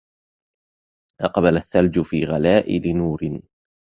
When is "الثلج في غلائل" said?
1.57-2.97